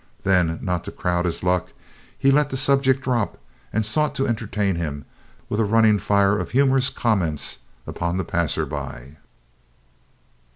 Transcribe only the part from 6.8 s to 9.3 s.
comments upon the passersby.